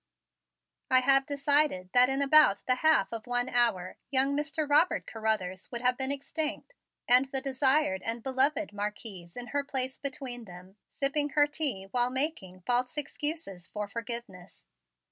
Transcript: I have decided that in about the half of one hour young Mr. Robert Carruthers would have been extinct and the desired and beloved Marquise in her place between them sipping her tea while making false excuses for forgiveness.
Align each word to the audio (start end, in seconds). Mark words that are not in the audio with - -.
I 0.89 1.01
have 1.01 1.27
decided 1.27 1.91
that 1.93 2.09
in 2.09 2.23
about 2.23 2.63
the 2.65 2.77
half 2.77 3.13
of 3.13 3.27
one 3.27 3.47
hour 3.49 3.97
young 4.09 4.35
Mr. 4.35 4.67
Robert 4.67 5.05
Carruthers 5.05 5.69
would 5.71 5.81
have 5.81 5.95
been 5.95 6.11
extinct 6.11 6.73
and 7.07 7.25
the 7.25 7.39
desired 7.39 8.01
and 8.01 8.23
beloved 8.23 8.73
Marquise 8.73 9.37
in 9.37 9.45
her 9.53 9.63
place 9.63 9.99
between 9.99 10.45
them 10.45 10.77
sipping 10.89 11.29
her 11.37 11.45
tea 11.45 11.83
while 11.91 12.09
making 12.09 12.61
false 12.65 12.97
excuses 12.97 13.67
for 13.67 13.87
forgiveness. 13.87 14.65